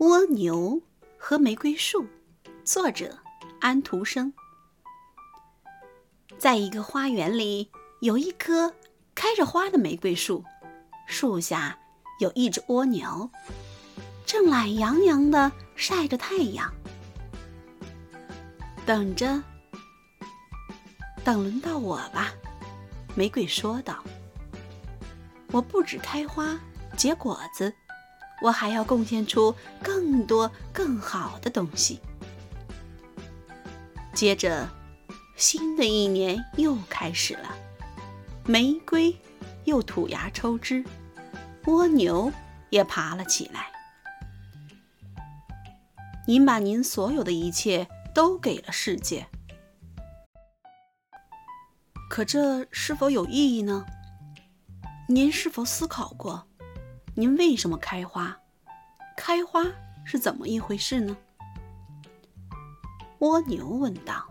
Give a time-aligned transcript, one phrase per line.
[0.00, 0.80] 蜗牛
[1.18, 2.06] 和玫瑰树，
[2.64, 3.18] 作者
[3.60, 4.32] 安徒生。
[6.38, 7.70] 在一个花园里，
[8.00, 8.72] 有一棵
[9.14, 10.42] 开着花的玫瑰树，
[11.06, 11.78] 树下
[12.18, 13.30] 有一只蜗牛，
[14.24, 16.72] 正懒洋洋地晒着太阳，
[18.86, 19.42] 等着，
[21.22, 22.32] 等轮到我吧。
[23.14, 24.02] 玫瑰说道
[25.52, 26.58] ：“我不止开花
[26.96, 27.70] 结果子。”
[28.40, 32.00] 我还要贡献出更多更好的东西。
[34.12, 34.68] 接着，
[35.36, 37.54] 新的一年又开始了，
[38.44, 39.16] 玫瑰
[39.64, 40.84] 又吐芽抽枝，
[41.66, 42.32] 蜗牛
[42.70, 43.70] 也爬了起来。
[46.26, 49.26] 您把您所有的一切都给了世界，
[52.08, 53.86] 可这是否有意义呢？
[55.08, 56.46] 您是否思考过？
[57.16, 58.36] 您为什么开花？
[59.16, 59.64] 开花
[60.04, 61.16] 是怎么一回事呢？
[63.18, 64.26] 蜗牛问道。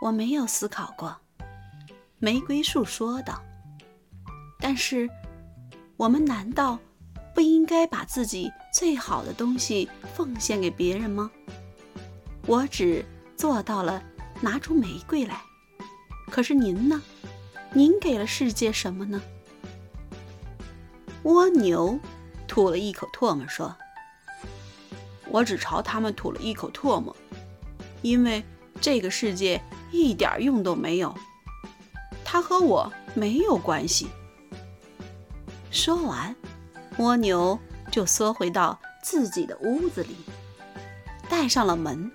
[0.00, 1.16] 我没有思考过，
[2.18, 3.42] 玫瑰树说道。
[4.60, 5.08] 但是，
[5.96, 6.78] 我们难道
[7.34, 11.30] 不应该把自己最好的东西奉献给别人吗？
[12.46, 13.04] 我只
[13.36, 14.02] 做到了
[14.40, 15.42] 拿出玫瑰来，
[16.30, 17.02] 可是您呢？
[17.72, 19.20] 您给了世界什么呢？
[21.28, 22.00] 蜗牛
[22.46, 23.76] 吐了一口唾沫，说
[25.28, 27.14] ：“我只朝他们吐了一口唾沫，
[28.00, 28.42] 因为
[28.80, 29.60] 这个世界
[29.92, 31.14] 一点用都没有，
[32.24, 34.08] 它和我没有关系。”
[35.70, 36.34] 说完，
[36.96, 37.58] 蜗牛
[37.92, 40.16] 就缩回到自己的屋子里，
[41.28, 42.10] 带上了门。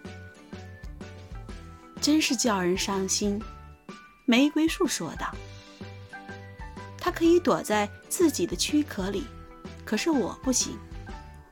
[2.01, 3.39] 真是叫人伤心，
[4.25, 5.31] 玫瑰树说道。
[7.05, 9.25] 它可以躲在自己的躯壳里，
[9.83, 10.79] 可是我不行，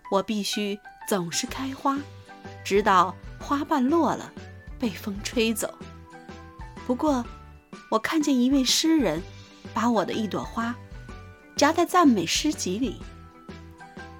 [0.10, 2.00] 我必须总是开花，
[2.64, 4.32] 直到花瓣落了，
[4.80, 5.78] 被风吹走。
[6.88, 7.26] 不过，
[7.90, 9.22] 我看见一位诗人
[9.74, 10.74] 把我的一朵花
[11.58, 13.02] 夹在赞美诗集里，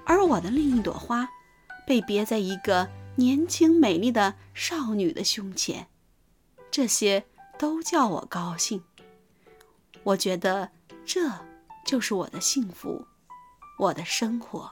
[0.04, 1.26] 而我的另一朵花
[1.86, 5.86] 被别在一个年轻美丽的少女的胸前，
[6.70, 7.24] 这些
[7.58, 8.82] 都叫我高兴。
[10.04, 10.70] 我觉得。
[11.04, 11.28] 这
[11.84, 13.04] 就是我的幸福，
[13.76, 14.70] 我的生活。